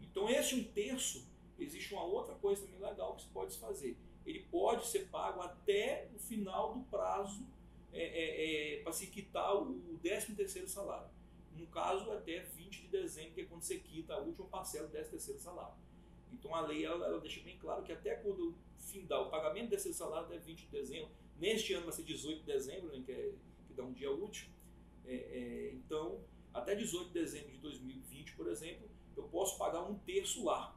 Então 0.00 0.28
esse 0.28 0.54
um 0.54 0.64
terço 0.64 1.26
existe 1.58 1.94
uma 1.94 2.04
outra 2.04 2.34
coisa 2.34 2.66
também 2.66 2.80
legal 2.80 3.16
que 3.16 3.22
se 3.22 3.28
pode 3.28 3.56
fazer. 3.56 3.96
Ele 4.26 4.40
pode 4.50 4.86
ser 4.86 5.08
pago 5.08 5.40
até 5.40 6.10
o 6.14 6.18
final 6.18 6.74
do 6.74 6.80
prazo 6.84 7.46
é, 7.92 8.02
é, 8.02 8.74
é, 8.74 8.82
para 8.82 8.92
se 8.92 9.06
quitar 9.06 9.56
o 9.56 9.98
13 10.02 10.34
terceiro 10.34 10.68
salário. 10.68 11.08
No 11.56 11.66
caso, 11.66 12.10
até 12.12 12.40
20 12.40 12.82
de 12.82 12.88
dezembro, 12.88 13.32
que 13.32 13.40
é 13.42 13.44
quando 13.44 13.62
você 13.62 13.78
quita 13.78 14.14
a 14.14 14.18
última 14.18 14.46
parcela 14.48 14.86
do 14.86 14.92
13 14.92 15.10
terceiro 15.10 15.40
salário. 15.40 15.74
Então 16.32 16.54
a 16.54 16.60
lei 16.62 16.84
ela, 16.84 17.06
ela, 17.06 17.20
deixa 17.20 17.42
bem 17.42 17.58
claro 17.58 17.82
que 17.82 17.92
até 17.92 18.14
quando 18.16 18.54
findar 18.78 19.20
o 19.22 19.30
pagamento 19.30 19.70
desse 19.70 19.92
salário 19.92 20.26
até 20.26 20.38
20 20.38 20.60
de 20.60 20.66
dezembro, 20.66 21.10
neste 21.38 21.72
ano 21.74 21.84
vai 21.84 21.92
ser 21.92 22.02
18 22.02 22.40
de 22.40 22.46
dezembro, 22.46 22.88
né, 22.88 23.02
que, 23.04 23.12
é, 23.12 23.32
que 23.66 23.74
dá 23.74 23.82
um 23.82 23.92
dia 23.92 24.10
útil. 24.10 24.48
É, 25.04 25.14
é, 25.14 25.72
então, 25.74 26.20
até 26.52 26.74
18 26.74 27.08
de 27.08 27.14
dezembro 27.14 27.50
de 27.52 27.58
2020, 27.58 28.34
por 28.34 28.48
exemplo, 28.48 28.88
eu 29.16 29.24
posso 29.24 29.58
pagar 29.58 29.82
um 29.82 29.98
terço 29.98 30.44
lá. 30.44 30.76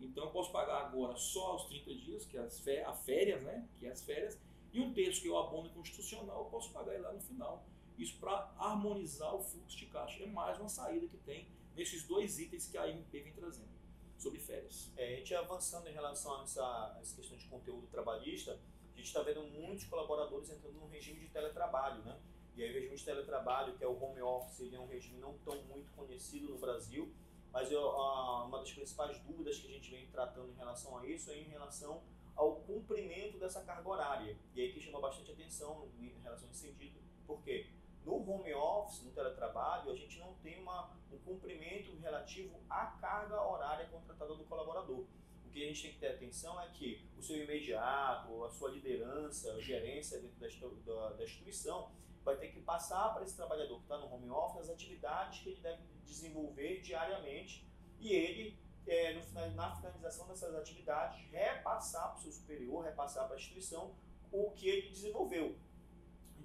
Então 0.00 0.24
eu 0.24 0.30
posso 0.30 0.52
pagar 0.52 0.86
agora 0.86 1.16
só 1.16 1.56
os 1.56 1.64
30 1.66 1.94
dias, 1.94 2.26
que 2.26 2.36
é 2.36 2.40
as 2.40 2.60
férias, 2.60 2.88
a 2.88 2.92
férias, 2.92 3.42
né? 3.42 3.66
Que 3.78 3.86
é 3.86 3.90
as 3.90 4.02
férias, 4.02 4.38
e 4.72 4.80
um 4.80 4.92
terço 4.92 5.22
que 5.22 5.28
é 5.28 5.30
o 5.30 5.38
abono 5.38 5.70
constitucional, 5.70 6.44
eu 6.44 6.50
posso 6.50 6.70
pagar 6.72 7.00
lá 7.00 7.12
no 7.12 7.20
final. 7.20 7.66
Isso 7.96 8.18
para 8.18 8.52
harmonizar 8.58 9.34
o 9.34 9.42
fluxo 9.42 9.76
de 9.76 9.86
caixa. 9.86 10.22
É 10.22 10.26
mais 10.26 10.58
uma 10.58 10.68
saída 10.68 11.06
que 11.08 11.16
tem 11.18 11.48
nesses 11.74 12.04
dois 12.04 12.38
itens 12.38 12.68
que 12.68 12.76
a 12.76 12.88
MP 12.88 13.20
vem 13.20 13.32
trazendo 13.32 13.75
sobre 14.18 14.38
férias. 14.38 14.90
É, 14.96 15.14
a 15.14 15.16
gente 15.16 15.34
avançando 15.34 15.88
em 15.88 15.92
relação 15.92 16.40
a 16.40 16.42
essa, 16.42 16.98
essa 17.00 17.16
questão 17.16 17.36
de 17.36 17.46
conteúdo 17.46 17.86
trabalhista, 17.88 18.52
a 18.52 18.96
gente 18.96 19.06
está 19.06 19.22
vendo 19.22 19.42
muitos 19.42 19.84
colaboradores 19.84 20.50
entrando 20.50 20.78
no 20.80 20.86
regime 20.86 21.20
de 21.20 21.28
teletrabalho, 21.28 22.02
né? 22.02 22.18
E 22.56 22.62
aí 22.62 22.70
o 22.70 22.74
regime 22.74 22.96
de 22.96 23.04
teletrabalho, 23.04 23.76
que 23.76 23.84
é 23.84 23.86
o 23.86 24.02
home 24.02 24.22
office, 24.22 24.60
ele 24.60 24.76
é 24.76 24.80
um 24.80 24.86
regime 24.86 25.20
não 25.20 25.36
tão 25.38 25.62
muito 25.64 25.92
conhecido 25.92 26.48
no 26.48 26.58
Brasil, 26.58 27.12
mas 27.52 27.70
eu, 27.70 27.80
uma 27.80 28.58
das 28.58 28.72
principais 28.72 29.18
dúvidas 29.20 29.58
que 29.58 29.66
a 29.66 29.70
gente 29.70 29.90
vem 29.90 30.06
tratando 30.08 30.50
em 30.50 30.56
relação 30.56 30.96
a 30.96 31.06
isso 31.06 31.30
é 31.30 31.38
em 31.38 31.48
relação 31.48 32.02
ao 32.34 32.56
cumprimento 32.56 33.38
dessa 33.38 33.62
carga 33.62 33.88
horária. 33.88 34.36
E 34.54 34.60
aí 34.60 34.72
que 34.72 34.80
chama 34.80 35.00
bastante 35.00 35.32
atenção 35.32 35.88
em 35.98 36.12
relação 36.22 36.48
a 36.48 36.50
esse 36.50 36.60
sentido, 36.60 36.98
porque 37.26 37.66
no 38.06 38.30
home 38.30 38.54
office, 38.54 39.02
no 39.02 39.10
teletrabalho, 39.10 39.90
a 39.90 39.96
gente 39.96 40.18
não 40.20 40.32
tem 40.34 40.62
uma, 40.62 40.96
um 41.12 41.18
cumprimento 41.18 41.96
relativo 41.96 42.56
à 42.70 42.86
carga 42.86 43.42
horária 43.42 43.86
contratada 43.86 44.34
do 44.36 44.44
colaborador. 44.44 45.04
O 45.44 45.50
que 45.50 45.64
a 45.64 45.66
gente 45.66 45.82
tem 45.82 45.92
que 45.92 45.98
ter 45.98 46.08
atenção 46.12 46.60
é 46.60 46.68
que 46.68 47.04
o 47.18 47.22
seu 47.22 47.42
imediato, 47.42 48.44
a 48.44 48.50
sua 48.50 48.70
liderança, 48.70 49.52
a 49.54 49.60
gerência 49.60 50.20
dentro 50.20 50.70
da, 50.84 51.14
da, 51.14 51.24
instituição, 51.24 51.90
vai 52.24 52.36
ter 52.36 52.48
que 52.48 52.60
passar 52.60 53.12
para 53.12 53.24
esse 53.24 53.34
trabalhador 53.34 53.76
que 53.78 53.82
está 53.82 53.98
no 53.98 54.12
home 54.12 54.30
office 54.30 54.62
as 54.62 54.70
atividades 54.70 55.40
que 55.40 55.50
ele 55.50 55.60
deve 55.60 55.82
desenvolver 56.04 56.80
diariamente 56.82 57.66
e 57.98 58.12
ele, 58.12 58.58
é, 58.86 59.14
no, 59.14 59.54
na 59.54 59.74
finalização 59.74 60.28
dessas 60.28 60.54
atividades, 60.54 61.20
repassar 61.30 62.10
para 62.10 62.18
o 62.18 62.22
seu 62.22 62.32
superior, 62.32 62.84
repassar 62.84 63.26
para 63.26 63.34
a 63.34 63.38
instituição 63.38 63.96
o 64.30 64.50
que 64.52 64.68
ele 64.68 64.90
desenvolveu. 64.90 65.56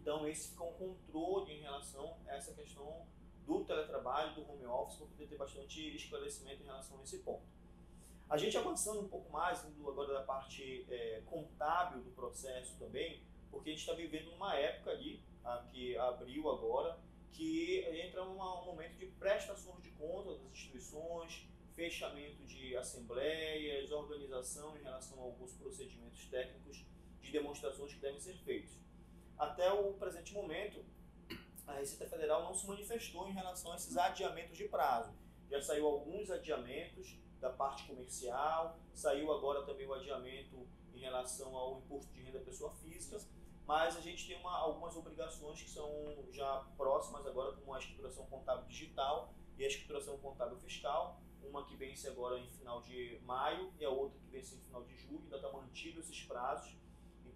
Então, 0.01 0.27
esse 0.27 0.49
fica 0.49 0.63
um 0.63 0.73
controle 0.73 1.53
em 1.53 1.61
relação 1.61 2.17
a 2.27 2.35
essa 2.35 2.55
questão 2.55 3.05
do 3.45 3.63
teletrabalho, 3.63 4.33
do 4.33 4.51
home 4.51 4.65
office, 4.65 4.97
para 4.97 5.05
poder 5.05 5.27
ter 5.27 5.37
bastante 5.37 5.95
esclarecimento 5.95 6.63
em 6.63 6.65
relação 6.65 6.99
a 6.99 7.03
esse 7.03 7.19
ponto. 7.19 7.43
A 8.27 8.35
gente 8.35 8.57
avançando 8.57 9.01
um 9.01 9.07
pouco 9.07 9.31
mais, 9.31 9.63
indo 9.63 9.87
agora 9.87 10.13
da 10.13 10.23
parte 10.23 10.87
é, 10.89 11.21
contábil 11.27 12.01
do 12.01 12.09
processo 12.11 12.79
também, 12.79 13.21
porque 13.51 13.69
a 13.69 13.73
gente 13.73 13.81
está 13.81 13.93
vivendo 13.93 14.31
uma 14.31 14.55
época 14.55 14.89
ali 14.89 15.23
que 15.69 15.95
abriu 15.95 16.49
agora, 16.49 16.97
que 17.31 17.85
entra 18.03 18.25
num 18.25 18.35
momento 18.37 18.97
de 18.97 19.05
prestações 19.05 19.83
de 19.83 19.91
contas 19.91 20.39
das 20.39 20.51
instituições, 20.51 21.47
fechamento 21.75 22.43
de 22.45 22.75
assembleias, 22.75 23.91
organização 23.91 24.75
em 24.77 24.81
relação 24.81 25.19
a 25.19 25.23
alguns 25.25 25.53
procedimentos 25.53 26.25
técnicos 26.25 26.83
de 27.21 27.31
demonstrações 27.31 27.93
que 27.93 27.99
devem 27.99 28.19
ser 28.19 28.35
feitos. 28.37 28.81
Até 29.41 29.73
o 29.73 29.93
presente 29.93 30.35
momento, 30.35 30.85
a 31.65 31.73
Receita 31.73 32.07
Federal 32.07 32.43
não 32.43 32.53
se 32.53 32.67
manifestou 32.67 33.27
em 33.27 33.33
relação 33.33 33.71
a 33.71 33.75
esses 33.75 33.97
adiamentos 33.97 34.55
de 34.55 34.65
prazo. 34.65 35.11
Já 35.49 35.59
saiu 35.59 35.87
alguns 35.87 36.29
adiamentos 36.29 37.17
da 37.39 37.49
parte 37.49 37.87
comercial, 37.87 38.77
saiu 38.93 39.33
agora 39.33 39.65
também 39.65 39.87
o 39.87 39.95
adiamento 39.95 40.67
em 40.93 40.99
relação 40.99 41.57
ao 41.57 41.79
imposto 41.79 42.13
de 42.13 42.21
renda 42.21 42.37
pessoa 42.41 42.71
física, 42.75 43.17
mas 43.65 43.97
a 43.97 43.99
gente 43.99 44.27
tem 44.27 44.39
uma, 44.39 44.55
algumas 44.55 44.95
obrigações 44.95 45.59
que 45.59 45.71
são 45.71 45.89
já 46.29 46.63
próximas 46.77 47.25
agora, 47.25 47.53
como 47.53 47.73
a 47.73 47.79
escrituração 47.79 48.27
contábil 48.27 48.67
digital 48.67 49.33
e 49.57 49.63
a 49.63 49.67
escrituração 49.67 50.19
contábil 50.19 50.59
fiscal, 50.59 51.19
uma 51.41 51.65
que 51.65 51.75
vence 51.75 52.07
agora 52.07 52.37
em 52.37 52.51
final 52.51 52.83
de 52.83 53.19
maio 53.25 53.73
e 53.79 53.83
a 53.83 53.89
outra 53.89 54.19
que 54.19 54.27
vence 54.27 54.53
em 54.53 54.59
final 54.59 54.83
de 54.83 54.95
julho, 54.97 55.23
ainda 55.23 55.37
está 55.37 55.51
mantido 55.51 55.99
esses 55.99 56.21
prazos, 56.25 56.79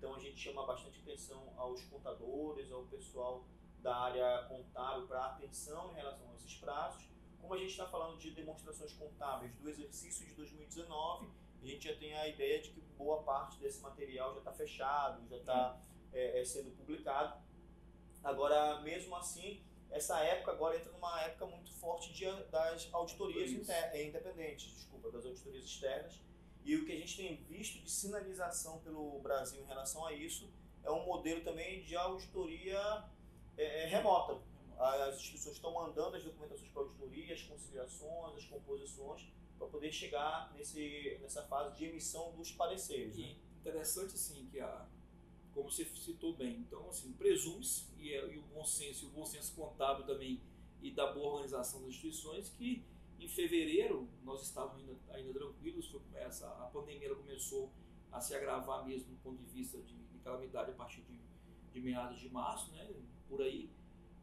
então 0.06 0.14
a 0.16 0.20
gente 0.20 0.38
chama 0.38 0.64
bastante 0.68 1.00
atenção 1.00 1.52
aos 1.58 1.84
contadores, 1.86 2.72
ao 2.72 2.84
pessoal 2.84 3.44
da 3.82 3.96
área 3.96 4.46
contábil 4.48 5.08
para 5.08 5.26
atenção 5.26 5.92
em 5.94 5.96
relação 5.96 6.30
a 6.30 6.36
esses 6.36 6.54
prazos. 6.58 7.10
Como 7.42 7.52
a 7.56 7.58
gente 7.58 7.72
está 7.72 7.88
falando 7.88 8.20
de 8.20 8.30
demonstrações 8.30 8.94
contábeis 8.94 9.56
do 9.56 9.68
exercício 9.68 10.28
de 10.28 10.36
2019, 10.36 11.28
a 11.60 11.66
gente 11.66 11.90
já 11.90 11.96
tem 11.98 12.14
a 12.14 12.28
ideia 12.28 12.62
de 12.62 12.70
que 12.70 12.82
boa 12.96 13.24
parte 13.24 13.58
desse 13.58 13.82
material 13.82 14.32
já 14.34 14.40
está 14.40 14.54
fechado, 14.54 15.28
já 15.28 15.38
está 15.38 15.82
é, 16.14 16.40
é, 16.40 16.46
sendo 16.46 16.70
publicado. 16.78 17.42
Agora, 18.24 18.82
mesmo 18.82 19.16
assim, 19.16 19.66
essa 19.90 20.20
época 20.20 20.52
agora 20.52 20.78
entra 20.78 20.92
numa 20.92 21.20
época 21.22 21.48
muito 21.48 21.74
forte 21.74 22.14
de, 22.14 22.26
das 22.52 22.88
auditorias 22.94 23.50
inter, 23.50 24.06
independentes, 24.06 24.72
desculpa, 24.72 25.10
das 25.10 25.26
auditorias 25.26 25.66
externas. 25.66 26.22
E 26.66 26.76
o 26.76 26.86
que 26.86 26.92
a 26.92 26.96
gente 26.96 27.16
tem 27.16 27.36
visto 27.44 27.80
de 27.80 27.90
sinalização 27.90 28.80
pelo 28.80 29.20
Brasil 29.20 29.62
em 29.62 29.68
relação 29.68 30.06
a 30.06 30.12
isso 30.12 30.50
é 30.84 30.92
um 30.92 31.06
modelo 31.06 31.42
também 31.42 31.84
de 31.84 31.96
auditoria 31.96 33.04
é, 33.58 33.84
é 33.84 33.88
remota. 33.88 34.42
As 34.78 35.16
instituições 35.16 35.56
estão 35.56 35.74
mandando 35.74 36.18
as 36.18 36.24
documentações 36.24 36.70
para 36.72 36.82
auditoria, 36.82 37.34
as 37.34 37.42
conciliações, 37.44 38.36
as 38.36 38.46
composições, 38.46 39.26
para 39.58 39.68
poder 39.68 39.92
chegar 39.92 40.52
nesse, 40.54 41.18
nessa 41.22 41.44
fase 41.44 41.78
de 41.78 41.86
emissão 41.86 42.34
dos 42.34 42.52
pareceres. 42.52 43.16
Né? 43.18 43.36
interessante, 43.66 44.14
assim, 44.14 44.48
que 44.52 44.60
a, 44.60 44.86
como 45.54 45.72
você 45.72 45.86
citou 45.86 46.36
bem, 46.36 46.58
então, 46.58 46.88
assim, 46.88 47.12
presume-se, 47.14 47.86
e, 47.98 48.14
é, 48.14 48.34
e, 48.34 48.38
o 48.38 48.44
bom 48.44 48.64
senso, 48.64 49.06
e 49.06 49.08
o 49.08 49.12
bom 49.12 49.26
senso 49.26 49.56
contábil 49.56 50.06
também, 50.06 50.40
e 50.82 50.92
da 50.92 51.12
boa 51.12 51.34
organização 51.34 51.80
das 51.82 51.90
instituições, 51.90 52.50
que 52.50 52.86
em 53.20 53.28
fevereiro 53.28 54.08
nós 54.24 54.42
estávamos 54.42 54.82
ainda, 54.82 54.98
ainda 55.10 55.34
tranquilos, 55.34 55.88
foi, 55.88 56.02
essa, 56.16 56.48
a 56.48 56.66
pandemia 56.68 57.14
começou 57.16 57.72
a 58.12 58.20
se 58.20 58.34
agravar 58.36 58.86
mesmo 58.86 59.12
do 59.12 59.18
ponto 59.22 59.38
de 59.38 59.50
vista 59.50 59.78
de, 59.82 59.94
de 59.94 60.20
calamidade 60.20 60.72
a 60.72 60.74
partir 60.74 61.02
de, 61.02 61.20
de 61.72 61.82
meados 61.82 62.20
de 62.20 62.30
março, 62.30 62.72
né, 62.72 62.90
por 63.28 63.42
aí. 63.42 63.70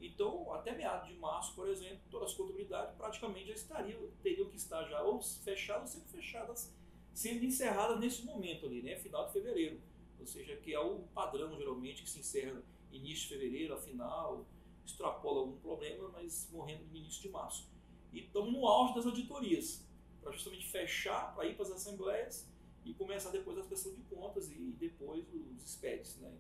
Então, 0.00 0.52
até 0.52 0.74
meados 0.74 1.08
de 1.08 1.14
março, 1.14 1.54
por 1.54 1.68
exemplo, 1.68 2.00
todas 2.10 2.30
as 2.30 2.36
contabilidades 2.36 2.96
praticamente 2.96 3.48
já 3.48 3.54
estariam, 3.54 4.00
teriam 4.22 4.48
que 4.48 4.56
estar 4.56 4.84
já 4.84 5.02
ou 5.02 5.20
fechadas 5.20 5.94
ou 5.94 6.00
sendo 6.00 6.08
fechadas, 6.10 6.74
sendo 7.12 7.44
encerradas 7.44 8.00
nesse 8.00 8.24
momento 8.24 8.66
ali, 8.66 8.82
né, 8.82 8.96
final 8.96 9.26
de 9.26 9.32
fevereiro. 9.32 9.80
Ou 10.18 10.26
seja, 10.26 10.56
que 10.56 10.72
é 10.72 10.80
o 10.80 11.00
padrão 11.14 11.56
geralmente 11.56 12.02
que 12.02 12.10
se 12.10 12.20
encerra 12.20 12.62
início 12.90 13.28
de 13.28 13.34
fevereiro, 13.34 13.74
a 13.74 13.78
final, 13.78 14.46
extrapola 14.84 15.40
algum 15.40 15.56
problema, 15.58 16.08
mas 16.08 16.48
morrendo 16.52 16.84
no 16.84 16.96
início 16.96 17.22
de 17.22 17.28
março. 17.28 17.71
E 18.12 18.20
estamos 18.20 18.52
no 18.52 18.66
auge 18.66 18.94
das 18.94 19.06
auditorias, 19.06 19.84
para 20.20 20.32
justamente 20.32 20.68
fechar, 20.68 21.34
para 21.34 21.46
ir 21.46 21.54
para 21.54 21.64
as 21.64 21.72
assembleias 21.72 22.48
e 22.84 22.92
começar 22.94 23.30
depois 23.30 23.58
a 23.58 23.62
prestação 23.62 23.94
de 23.94 24.02
contas 24.02 24.50
e 24.50 24.74
depois 24.78 25.24
os 25.32 25.62
SPEDs, 25.62 26.16
né? 26.18 26.32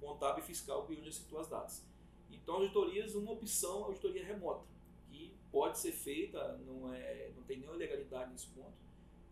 contábil 0.00 0.44
e 0.44 0.46
fiscal, 0.46 0.86
que 0.86 0.94
onde 0.94 1.12
situa 1.12 1.40
as 1.40 1.48
datas. 1.48 1.84
Então, 2.30 2.56
auditorias, 2.56 3.14
uma 3.14 3.32
opção, 3.32 3.84
auditoria 3.84 4.24
remota, 4.24 4.64
que 5.08 5.32
pode 5.50 5.78
ser 5.78 5.92
feita, 5.92 6.58
não, 6.66 6.92
é, 6.92 7.32
não 7.34 7.42
tem 7.44 7.58
nenhuma 7.58 7.76
ilegalidade 7.76 8.30
nesse 8.32 8.48
ponto, 8.48 8.74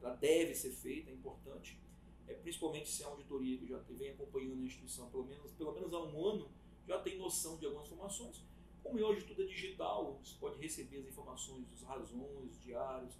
ela 0.00 0.14
deve 0.14 0.54
ser 0.54 0.70
feita, 0.70 1.10
é 1.10 1.12
importante, 1.12 1.78
é, 2.26 2.34
principalmente 2.34 2.88
se 2.88 3.02
é 3.02 3.06
uma 3.06 3.12
auditoria 3.12 3.58
que 3.58 3.66
já 3.66 3.78
vem 3.90 4.10
acompanhando 4.10 4.62
a 4.62 4.66
instituição 4.66 5.10
pelo 5.10 5.24
menos, 5.24 5.52
pelo 5.52 5.72
menos 5.72 5.92
há 5.92 6.02
um 6.02 6.26
ano, 6.26 6.48
já 6.86 6.98
tem 7.00 7.18
noção 7.18 7.56
de 7.58 7.66
algumas 7.66 7.86
informações. 7.86 8.42
Como 8.82 8.98
hoje 8.98 9.24
tudo 9.24 9.42
é 9.42 9.46
digital, 9.46 10.18
você 10.22 10.34
pode 10.38 10.60
receber 10.60 10.98
as 10.98 11.06
informações 11.06 11.66
dos 11.68 11.82
razões, 11.82 12.50
os 12.50 12.62
diários, 12.62 13.14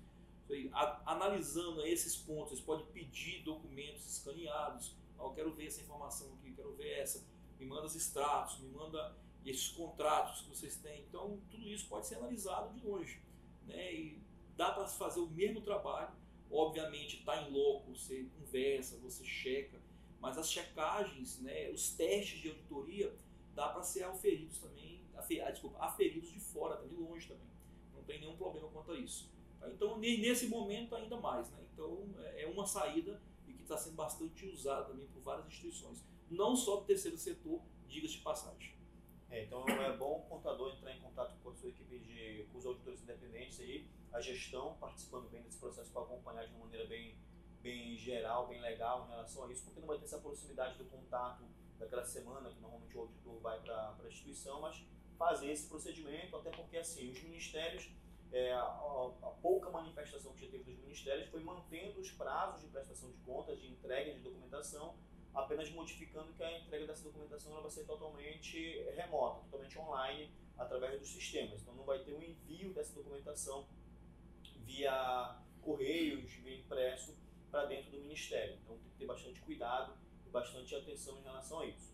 analisando 1.06 1.84
esses 1.86 2.16
pontos, 2.16 2.58
você 2.58 2.64
pode 2.64 2.84
pedir 2.92 3.42
documentos 3.42 4.06
escaneados, 4.06 4.94
ah, 5.18 5.24
eu 5.24 5.30
quero 5.30 5.52
ver 5.54 5.66
essa 5.66 5.80
informação 5.80 6.34
aqui, 6.34 6.52
quero 6.52 6.74
ver 6.74 6.98
essa, 6.98 7.24
me 7.58 7.66
manda 7.66 7.86
os 7.86 7.94
extratos, 7.94 8.58
me 8.58 8.68
manda 8.68 9.16
esses 9.44 9.68
contratos 9.68 10.42
que 10.42 10.48
vocês 10.48 10.76
têm. 10.76 11.02
Então, 11.08 11.40
tudo 11.50 11.68
isso 11.68 11.88
pode 11.88 12.06
ser 12.06 12.16
analisado 12.16 12.74
de 12.74 12.86
longe. 12.86 13.20
Né? 13.66 13.94
E 13.94 14.22
dá 14.56 14.72
para 14.72 14.86
fazer 14.86 15.20
o 15.20 15.28
mesmo 15.28 15.60
trabalho. 15.60 16.12
Obviamente, 16.50 17.18
está 17.18 17.40
em 17.42 17.50
loco, 17.50 17.94
você 17.94 18.26
conversa, 18.38 18.98
você 18.98 19.24
checa, 19.24 19.80
mas 20.20 20.36
as 20.36 20.50
checagens, 20.50 21.40
né, 21.40 21.70
os 21.70 21.92
testes 21.92 22.40
de 22.40 22.50
auditoria, 22.50 23.16
dá 23.54 23.68
para 23.68 23.82
ser 23.82 24.04
aferidos 24.04 24.58
também, 24.58 24.91
afer, 25.16 25.42
ah, 25.42 25.50
desculpa, 25.50 25.78
aferidos 25.78 26.30
de 26.30 26.40
fora, 26.40 26.76
tá 26.76 26.86
de 26.86 26.94
longe 26.94 27.28
também. 27.28 27.46
Não 27.94 28.02
tem 28.02 28.20
nenhum 28.20 28.36
problema 28.36 28.68
quanto 28.68 28.92
a 28.92 28.96
isso. 28.98 29.30
Tá? 29.60 29.68
Então, 29.70 29.98
nesse 29.98 30.48
momento, 30.48 30.94
ainda 30.94 31.16
mais. 31.16 31.50
Né? 31.50 31.58
Então, 31.72 32.06
é, 32.18 32.42
é 32.42 32.46
uma 32.46 32.66
saída 32.66 33.20
e 33.46 33.52
que 33.52 33.62
está 33.62 33.76
sendo 33.76 33.96
bastante 33.96 34.46
usada 34.46 34.84
também 34.84 35.06
por 35.08 35.22
várias 35.22 35.46
instituições 35.46 36.02
não 36.32 36.56
só 36.56 36.76
do 36.76 36.84
terceiro 36.84 37.16
setor, 37.16 37.60
diga-se 37.86 38.14
de 38.14 38.20
passagem. 38.20 38.74
É, 39.30 39.44
então 39.44 39.66
é 39.66 39.96
bom 39.96 40.18
o 40.18 40.28
contador 40.28 40.72
entrar 40.72 40.94
em 40.94 41.00
contato 41.00 41.36
com 41.42 41.50
a 41.50 41.54
sua 41.54 41.68
equipe 41.68 41.98
de 41.98 42.46
com 42.50 42.58
os 42.58 42.66
auditores 42.66 43.02
independentes 43.02 43.60
aí, 43.60 43.86
a 44.12 44.20
gestão 44.20 44.76
participando 44.78 45.30
bem 45.30 45.42
desse 45.42 45.58
processo 45.58 45.90
para 45.90 46.02
acompanhar 46.02 46.46
de 46.46 46.54
uma 46.54 46.64
maneira 46.64 46.86
bem, 46.86 47.16
bem 47.62 47.96
geral, 47.96 48.46
bem 48.46 48.60
legal 48.60 49.06
em 49.06 49.10
relação 49.10 49.44
a 49.44 49.52
isso, 49.52 49.64
porque 49.64 49.80
não 49.80 49.86
vai 49.86 49.98
ter 49.98 50.04
essa 50.04 50.18
proximidade 50.18 50.76
do 50.76 50.84
contato 50.84 51.44
daquela 51.78 52.04
semana 52.04 52.50
que 52.50 52.60
normalmente 52.60 52.96
o 52.96 53.00
auditor 53.00 53.40
vai 53.40 53.58
para 53.60 53.96
a 54.02 54.06
instituição, 54.06 54.60
mas 54.60 54.84
fazer 55.18 55.50
esse 55.50 55.68
procedimento, 55.68 56.36
até 56.36 56.50
porque 56.50 56.76
assim, 56.76 57.10
os 57.10 57.22
ministérios, 57.22 57.88
é, 58.32 58.52
a, 58.52 58.62
a, 58.62 59.32
pouca 59.42 59.70
manifestação 59.70 60.32
que 60.32 60.44
já 60.44 60.50
teve 60.50 60.64
dos 60.64 60.78
ministérios 60.80 61.28
foi 61.28 61.40
mantendo 61.40 62.00
os 62.00 62.10
prazos 62.12 62.62
de 62.62 62.68
prestação 62.68 63.10
de 63.10 63.18
contas, 63.18 63.60
de 63.60 63.68
entrega 63.68 64.14
de 64.14 64.20
documentação, 64.20 64.96
apenas 65.34 65.70
modificando 65.70 66.32
que 66.34 66.42
a 66.42 66.58
entrega 66.58 66.86
dessa 66.86 67.04
documentação 67.04 67.52
ela 67.52 67.62
vai 67.62 67.70
ser 67.70 67.84
totalmente 67.84 68.82
remota, 68.94 69.42
totalmente 69.44 69.78
online, 69.78 70.30
através 70.58 70.98
dos 70.98 71.08
sistemas. 71.08 71.62
Então 71.62 71.74
não 71.74 71.84
vai 71.84 72.00
ter 72.00 72.14
um 72.14 72.22
envio 72.22 72.72
dessa 72.72 72.94
documentação 72.94 73.66
via 74.64 75.40
correios, 75.60 76.32
via 76.34 76.56
impresso, 76.56 77.16
para 77.50 77.66
dentro 77.66 77.90
do 77.90 77.98
Ministério. 77.98 78.58
Então 78.62 78.76
tem 78.78 78.90
que 78.90 78.98
ter 78.98 79.06
bastante 79.06 79.40
cuidado 79.40 79.94
e 80.26 80.30
bastante 80.30 80.74
atenção 80.74 81.18
em 81.18 81.22
relação 81.22 81.60
a 81.60 81.66
isso. 81.66 81.91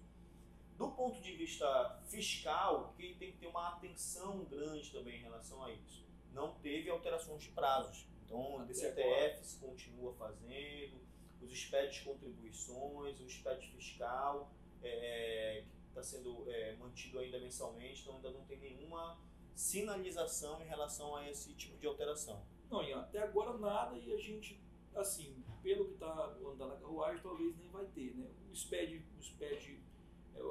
Do 0.78 0.92
ponto 0.92 1.20
de 1.20 1.34
vista 1.34 2.00
fiscal, 2.06 2.94
que 2.96 3.16
tem 3.16 3.32
que 3.32 3.38
ter 3.38 3.48
uma 3.48 3.68
atenção 3.70 4.44
grande 4.44 4.92
também 4.92 5.18
em 5.18 5.22
relação 5.22 5.64
a 5.64 5.72
isso. 5.72 6.06
Não 6.32 6.54
teve 6.60 6.88
alterações 6.88 7.42
de 7.42 7.50
prazos. 7.50 8.06
Então, 8.24 8.56
o 8.56 8.64
DCTF 8.64 9.44
se 9.44 9.58
continua 9.58 10.14
fazendo, 10.14 11.00
os 11.42 11.52
SPED 11.52 11.98
de 11.98 12.04
contribuições, 12.04 13.20
o 13.20 13.28
SPED 13.28 13.66
fiscal, 13.72 14.52
é, 14.80 15.58
é 15.58 15.62
que 15.62 15.88
está 15.88 16.02
sendo 16.02 16.48
é, 16.48 16.76
mantido 16.76 17.18
ainda 17.18 17.40
mensalmente, 17.40 18.02
então 18.02 18.14
ainda 18.14 18.30
não 18.30 18.44
tem 18.44 18.58
nenhuma 18.60 19.18
sinalização 19.56 20.62
em 20.62 20.66
relação 20.68 21.16
a 21.16 21.28
esse 21.28 21.54
tipo 21.54 21.76
de 21.78 21.88
alteração. 21.88 22.46
Não, 22.70 22.84
e 22.84 22.92
até 22.92 23.18
agora 23.18 23.58
nada 23.58 23.96
e 23.96 24.12
a 24.12 24.18
gente, 24.18 24.60
assim, 24.94 25.42
pelo 25.60 25.86
que 25.86 25.94
está 25.94 26.26
andando 26.26 26.68
na 26.68 26.76
carruagem, 26.76 27.20
talvez 27.20 27.56
nem 27.56 27.68
vai 27.70 27.86
ter, 27.86 28.14
né? 28.14 28.28
O 28.48 28.54
SPED, 28.54 29.04
o 29.18 29.22
SPED, 29.22 29.80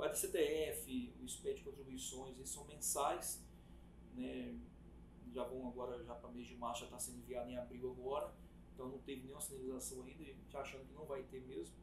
a 0.03 0.07
DCTF, 0.07 1.13
o 1.21 1.27
SPED 1.27 1.63
contribuições, 1.63 2.37
eles 2.37 2.49
são 2.49 2.65
mensais, 2.65 3.43
né? 4.13 4.57
Já 5.33 5.43
vão 5.43 5.67
agora, 5.67 6.03
já 6.03 6.15
para 6.15 6.29
mês 6.31 6.47
de 6.47 6.55
março, 6.55 6.81
já 6.81 6.85
está 6.87 6.99
sendo 6.99 7.19
enviado 7.19 7.49
em 7.49 7.57
abril 7.57 7.91
agora 7.91 8.33
então 8.77 8.89
não 8.89 8.99
teve 8.99 9.23
nenhuma 9.23 9.41
sinalização 9.41 10.03
ainda, 10.03 10.21
a 10.21 10.25
gente 10.27 10.55
achando 10.55 10.85
que 10.85 10.93
não 10.93 11.05
vai 11.05 11.23
ter 11.23 11.41
mesmo. 11.41 11.73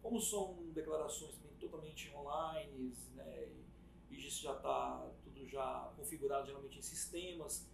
Como 0.00 0.20
são 0.20 0.70
declarações 0.72 1.34
também 1.34 1.56
totalmente 1.58 2.14
online, 2.14 2.94
né, 3.16 3.48
e 4.08 4.14
isso 4.14 4.44
já 4.44 4.54
está 4.54 5.10
tudo 5.24 5.44
já 5.48 5.92
configurado 5.96 6.46
geralmente 6.46 6.78
em 6.78 6.82
sistemas, 6.82 7.68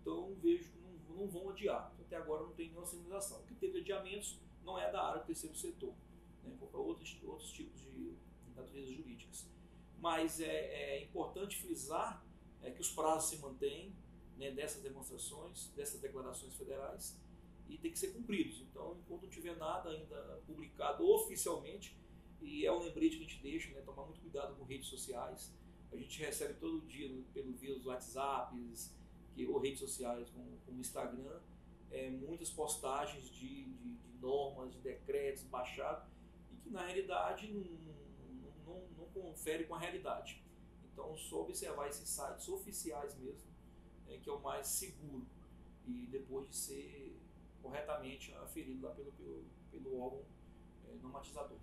então 0.00 0.32
vejo 0.36 0.70
que 0.70 0.78
não, 0.78 1.16
não 1.16 1.26
vão 1.26 1.50
adiar. 1.50 1.92
Até 1.98 2.16
agora 2.16 2.44
não 2.44 2.52
tem 2.52 2.68
nenhuma 2.68 2.86
sinalização. 2.86 3.40
O 3.40 3.46
que 3.46 3.54
teve 3.56 3.80
adiamentos 3.80 4.38
não 4.62 4.78
é 4.78 4.92
da 4.92 5.02
área 5.02 5.20
do 5.20 5.26
terceiro 5.26 5.56
setor, 5.56 5.92
né, 6.44 6.56
outros, 6.72 7.20
outros 7.24 7.50
tipos 7.50 7.80
de 7.80 7.90
naturezas 8.56 8.94
jurídicas. 8.94 9.46
Mas 9.98 10.40
é, 10.40 10.46
é 10.46 11.02
importante 11.02 11.56
frisar 11.56 12.24
é, 12.62 12.70
que 12.70 12.80
os 12.80 12.90
prazos 12.90 13.30
se 13.30 13.38
mantêm, 13.38 13.94
né, 14.36 14.50
dessas 14.50 14.82
demonstrações, 14.82 15.68
dessas 15.76 16.00
declarações 16.00 16.54
federais 16.54 17.16
e 17.68 17.78
tem 17.78 17.90
que 17.90 17.98
ser 17.98 18.12
cumpridos. 18.12 18.60
Então, 18.60 18.96
enquanto 19.00 19.22
não 19.22 19.30
tiver 19.30 19.56
nada 19.56 19.90
ainda 19.90 20.42
publicado 20.46 21.08
oficialmente, 21.08 21.96
e 22.40 22.66
é 22.66 22.72
um 22.72 22.78
lembrete 22.78 23.16
que 23.16 23.24
a 23.24 23.26
gente 23.26 23.42
deixa, 23.42 23.70
né, 23.72 23.80
tomar 23.80 24.04
muito 24.04 24.20
cuidado 24.20 24.54
com 24.56 24.64
redes 24.64 24.88
sociais. 24.88 25.52
A 25.90 25.96
gente 25.96 26.18
recebe 26.20 26.54
todo 26.54 26.86
dia 26.86 27.08
pelo 27.32 27.52
via 27.52 27.74
os 27.74 27.86
WhatsApps 27.86 28.94
que, 29.34 29.46
ou 29.46 29.58
redes 29.58 29.80
sociais 29.80 30.28
como, 30.30 30.58
como 30.66 30.80
Instagram, 30.80 31.40
é, 31.90 32.10
muitas 32.10 32.50
postagens 32.50 33.28
de, 33.30 33.64
de, 33.64 33.94
de, 33.94 34.18
normas, 34.20 34.72
de 34.72 34.78
decretos 34.80 35.42
baixados 35.44 36.06
e 36.52 36.56
que 36.56 36.70
na 36.70 36.84
realidade 36.84 37.52
não 37.52 37.94
confere 39.14 39.64
com 39.64 39.74
a 39.74 39.78
realidade. 39.78 40.42
Então, 40.92 41.16
só 41.16 41.42
observar 41.42 41.88
esses 41.88 42.08
sites 42.08 42.48
oficiais 42.48 43.16
mesmo, 43.16 43.48
é, 44.08 44.18
que 44.18 44.28
é 44.28 44.32
o 44.32 44.40
mais 44.40 44.66
seguro. 44.66 45.26
E 45.86 46.06
depois 46.06 46.48
de 46.48 46.56
ser 46.56 47.16
corretamente 47.62 48.32
aferido 48.34 48.86
lá 48.86 48.94
pelo, 48.94 49.12
pelo, 49.12 49.44
pelo 49.70 50.00
órgão 50.00 50.24
é, 50.88 50.94
normatizador. 51.02 51.58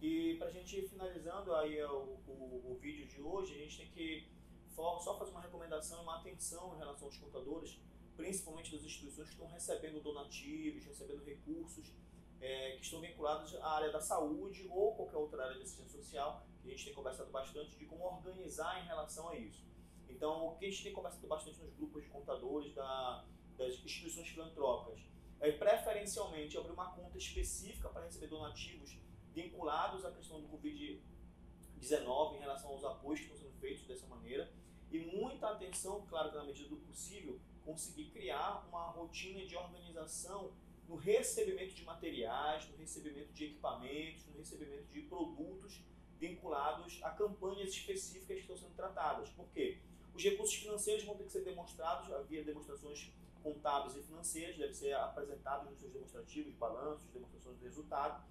E 0.00 0.36
para 0.36 0.48
a 0.48 0.50
gente 0.50 0.78
ir 0.78 0.88
finalizando 0.88 1.54
aí 1.54 1.82
o, 1.82 2.18
o, 2.26 2.72
o, 2.72 2.78
vídeo 2.80 3.06
de 3.06 3.20
hoje, 3.20 3.54
a 3.54 3.58
gente 3.58 3.76
tem 3.76 3.90
que 3.90 4.28
só 4.74 5.18
fazer 5.18 5.30
uma 5.30 5.42
recomendação 5.42 6.00
e 6.00 6.02
uma 6.02 6.16
atenção 6.18 6.74
em 6.74 6.78
relação 6.78 7.06
aos 7.06 7.18
contadores, 7.18 7.78
principalmente 8.16 8.72
das 8.72 8.82
instituições 8.82 9.28
que 9.28 9.34
estão 9.34 9.46
recebendo 9.46 10.00
donativos, 10.02 10.84
recebendo 10.86 11.22
recursos 11.22 11.92
é, 12.40 12.76
que 12.76 12.82
estão 12.82 13.00
vinculados 13.00 13.54
à 13.56 13.76
área 13.76 13.92
da 13.92 14.00
saúde 14.00 14.66
ou 14.70 14.94
qualquer 14.94 15.16
outra 15.16 15.44
área 15.44 15.56
de 15.56 15.62
assistência 15.62 15.98
social, 15.98 16.46
que 16.62 16.68
a 16.68 16.70
gente 16.70 16.84
tem 16.86 16.94
conversado 16.94 17.30
bastante 17.30 17.76
de 17.76 17.84
como 17.86 18.04
organizar 18.04 18.82
em 18.82 18.86
relação 18.86 19.28
a 19.28 19.36
isso. 19.36 19.64
Então, 20.08 20.48
o 20.48 20.56
que 20.56 20.66
a 20.66 20.70
gente 20.70 20.82
tem 20.82 20.92
conversado 20.92 21.26
bastante 21.26 21.60
nos 21.60 21.72
grupos 21.74 22.02
de 22.02 22.10
contadores 22.10 22.74
da, 22.74 23.24
das 23.56 23.74
instituições 23.74 24.28
filantrópicas 24.28 25.00
é, 25.40 25.52
preferencialmente, 25.52 26.58
abrir 26.58 26.72
uma 26.72 26.90
conta 26.92 27.16
específica 27.16 27.88
para 27.88 28.04
receber 28.04 28.26
donativos 28.26 28.98
vinculados 29.32 30.04
à 30.04 30.10
questão 30.10 30.40
do 30.40 30.48
Covid-19 30.48 32.36
em 32.36 32.40
relação 32.40 32.70
aos 32.70 32.84
apoios 32.84 33.20
que 33.20 33.26
estão 33.26 33.38
sendo 33.38 33.58
feitos 33.58 33.86
dessa 33.86 34.06
maneira. 34.06 34.52
E 34.90 34.98
muita 34.98 35.48
atenção, 35.48 36.04
claro 36.06 36.34
na 36.34 36.44
medida 36.44 36.68
do 36.68 36.76
possível, 36.76 37.40
conseguir 37.64 38.10
criar 38.10 38.66
uma 38.68 38.90
rotina 38.90 39.46
de 39.46 39.56
organização 39.56 40.52
no 40.90 40.96
recebimento 40.96 41.72
de 41.72 41.84
materiais, 41.84 42.68
no 42.68 42.76
recebimento 42.76 43.32
de 43.32 43.44
equipamentos, 43.44 44.26
no 44.26 44.36
recebimento 44.36 44.88
de 44.88 45.02
produtos 45.02 45.80
vinculados 46.18 46.98
a 47.04 47.10
campanhas 47.10 47.70
específicas 47.70 48.36
que 48.36 48.42
estão 48.42 48.56
sendo 48.56 48.74
tratadas. 48.74 49.28
Por 49.30 49.48
quê? 49.50 49.78
Os 50.12 50.22
recursos 50.22 50.56
financeiros 50.56 51.04
vão 51.04 51.16
ter 51.16 51.22
que 51.22 51.30
ser 51.30 51.44
demonstrados 51.44 52.08
via 52.28 52.42
demonstrações 52.42 53.08
contábeis 53.40 53.96
e 53.96 54.02
financeiras, 54.02 54.58
deve 54.58 54.74
ser 54.74 54.92
apresentados 54.94 55.70
nos 55.70 55.78
seus 55.78 55.92
demonstrativos, 55.92 56.52
balanços, 56.56 57.08
demonstrações 57.12 57.56
de 57.58 57.64
resultado, 57.64 58.24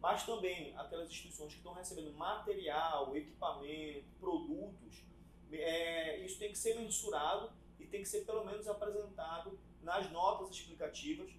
mas 0.00 0.24
também 0.24 0.74
aquelas 0.74 1.08
instituições 1.08 1.52
que 1.52 1.58
estão 1.58 1.74
recebendo 1.74 2.14
material, 2.14 3.14
equipamento, 3.14 4.06
produtos, 4.18 5.04
é, 5.52 6.24
isso 6.24 6.38
tem 6.38 6.50
que 6.50 6.58
ser 6.58 6.76
mensurado 6.76 7.52
e 7.78 7.86
tem 7.86 8.00
que 8.00 8.08
ser 8.08 8.24
pelo 8.24 8.42
menos 8.42 8.66
apresentado 8.66 9.56
nas 9.82 10.10
notas 10.10 10.50
explicativas, 10.50 11.30